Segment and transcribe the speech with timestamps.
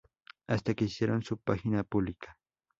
[0.47, 2.35] Hasta que hicieron su página pública.